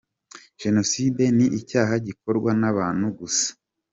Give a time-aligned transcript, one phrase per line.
[0.61, 3.49] Jenoside ni icyaha gikorwa n’abantu gusa.